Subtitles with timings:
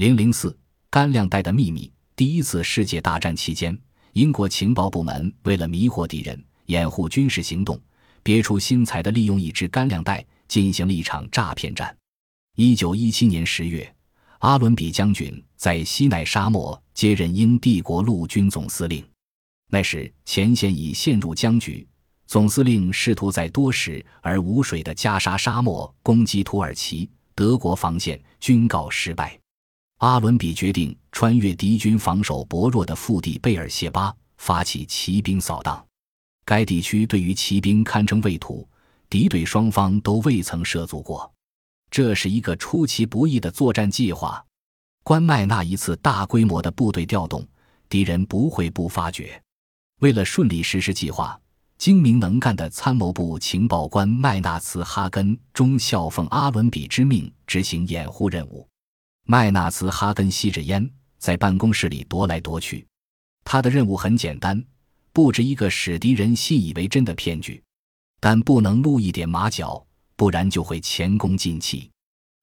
[0.00, 0.58] 零零四
[0.88, 1.92] 干粮袋的秘密。
[2.16, 3.78] 第一次世界大战期间，
[4.14, 7.78] 英国情报部门为了迷惑敌人、掩护军事行动，
[8.22, 11.94] 别出心裁地利用一支干粮袋进行了一场诈骗战。
[12.56, 13.94] 一九一七年十月，
[14.38, 19.04] 阿伦比将军在西奈沙漠接任英帝国陆军总司令。
[19.70, 21.86] 那时前线已陷入僵局，
[22.26, 29.38] 总司令试图在多时而无水的加沙沙漠攻击土耳其，德国防线均告失败。
[30.00, 35.86] 阿伦比决定穿越敌军防守薄弱的腹地贝尔谢巴，发起骑兵扫荡。
[36.42, 38.66] 该地区对于骑兵堪称畏土，
[39.10, 41.30] 敌对双方都未曾涉足过。
[41.90, 44.42] 这是一个出其不意的作战计划。
[45.02, 47.46] 关麦那一次大规模的部队调动，
[47.90, 49.38] 敌人不会不发觉。
[50.00, 51.38] 为了顺利实施计划，
[51.76, 58.66] 精明能干的参谋部情报官麦纳茨哈根中校奉阿伦比之命执行掩护任务。
[59.32, 62.84] 麦纳茨哈根吸着烟，在办公室里踱来踱去。
[63.44, 64.60] 他的任务很简单：
[65.12, 67.62] 布置一个使敌人信以为真的骗局，
[68.18, 71.88] 但不能露一点马脚，不然就会前功尽弃。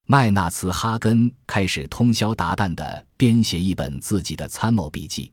[0.06, 5.30] 麦纳茨哈根开始通宵达旦地编写一本自己的参谋笔记。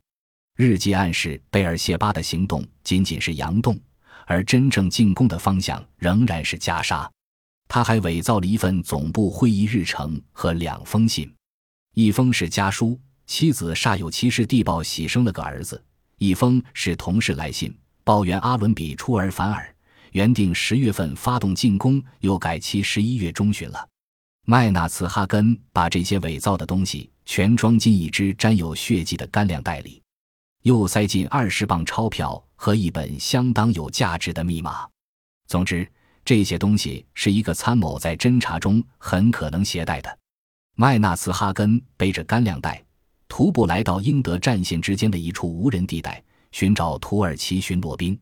[0.57, 3.79] 日记暗示贝尔谢巴的行动仅仅是佯动，
[4.25, 7.09] 而真正进攻的方向仍然是加沙。
[7.69, 11.33] 他还伪造了一份总部会议日程和两封信，
[11.95, 15.81] 一封是家书，妻子煞有其事地报喜生了个儿子；
[16.17, 19.73] 一封是同事来信，抱怨阿伦比出尔反尔，
[20.11, 23.87] 原定十月份发动进攻，又改期十一月中旬了。
[24.45, 30.01] 麦纳茨哈根把这些伪造的东西全装进一只沾有血迹的干粮袋里。
[30.63, 34.85] 又塞进二十磅钞票和一本相当有价值的密码。
[35.47, 35.89] 总之，
[36.25, 40.19] 这些东西是一个参谋在侦查中很可能携带的。
[40.77, 42.83] 麦纳茨哈根背着干粮袋，
[43.29, 48.19] 徒步来到英德战线之间的一处无人地带，寻找土耳其巡逻兵。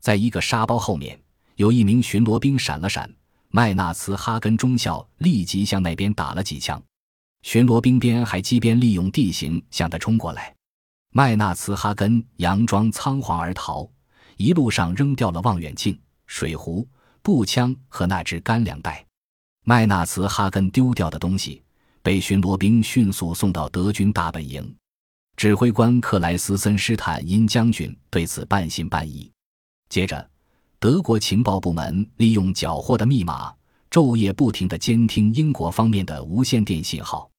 [0.00, 1.20] 在一个沙包后面，
[1.56, 3.12] 有一名巡逻兵闪了闪，
[3.48, 6.80] 麦纳茨哈根中校立即向那边打了几枪。
[7.42, 10.54] 巡逻兵边还机边利用地形向他冲过来。
[11.10, 13.90] 麦纳茨哈根佯装仓皇而逃，
[14.36, 15.98] 一路上扔掉了望远镜、
[16.28, 16.86] 水壶、
[17.22, 19.04] 步枪和那只干粮袋。
[19.64, 21.60] 麦纳茨哈根丢掉的东西
[22.02, 24.74] 被巡逻兵迅速送到德军大本营。
[25.36, 29.30] 指挥官克莱斯森施坦因将军对此半信半疑。
[29.88, 30.28] 接着，
[30.80, 33.54] 德国情报部门利用缴获的密码，
[33.90, 37.30] 昼夜不停地监听英国方面的无线电信号。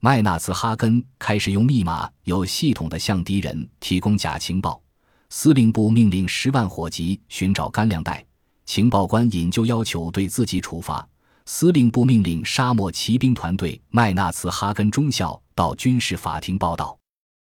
[0.00, 4.80] 麦纳茨哈根开始用密码有系统地向敌人提供假情报。
[5.28, 8.24] 司令部命令十万火急寻找干粮袋，
[8.64, 11.06] 情报官引咎要求对自己处罚。
[11.52, 16.96] 司令部命令沙漠骑兵团队麦纳茨哈根中校到军事法庭报道。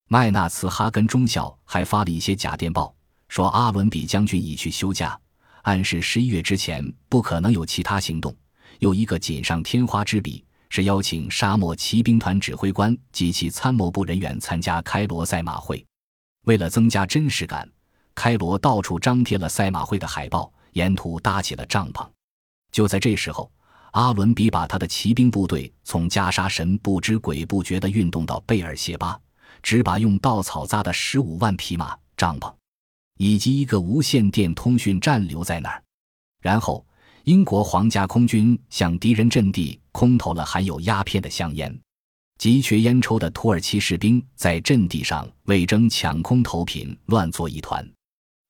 [0.08, 2.92] 麦纳茨哈根中校还发了一些假电报，
[3.28, 5.16] 说阿伦比将军已去休假，
[5.62, 8.34] 暗示十一月之前不可能有其他行动。
[8.80, 10.44] 有一个锦上添花之笔。
[10.68, 15.84] 是邀请沙漠骑兵团指挥官及其参谋部人员参加开罗赛马会。
[16.46, 17.70] 为了增加真实感，
[18.14, 22.04] 开罗到处张贴了赛马会的海报，沿途搭起了帐篷。
[22.72, 23.52] 就在这时候，
[23.92, 29.18] 阿伦比把他的骑兵部队从加沙神不知鬼不觉地运动到贝尔谢巴，
[29.62, 32.52] 只把用稻草扎的十五万匹马、帐篷，
[33.18, 35.82] 以及一个无线电通讯站留在那儿，
[36.42, 36.84] 然后。
[37.24, 41.80] 英国皇家空军向敌人阵地空投了含有鸦片的香烟，
[42.36, 47.88] 急缺烟抽的土耳其士兵在阵地上为争抢空投品乱作一团。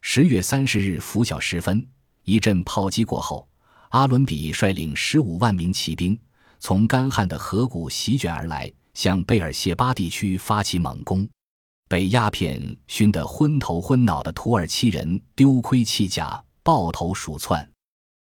[0.01, 1.87] 十月三十日拂晓时分，
[2.25, 3.47] 一阵炮击过后，
[3.93, 6.19] 阿伦比率领十五万名骑兵
[6.59, 11.29] 从干旱的河谷席卷而来，向贝尔谢巴地区发起猛攻。
[11.91, 17.71] 被鸦片熏得昏头昏脑的土耳其人丢盔弃甲，抱头鼠窜。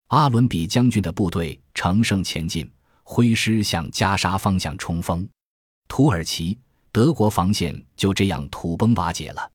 [0.09, 2.69] 阿伦比将军的部队乘胜前进，
[3.05, 5.29] 挥师向加沙方向冲锋，
[5.87, 6.59] 土耳其、
[6.91, 9.49] 德国防线就这样土崩瓦解了。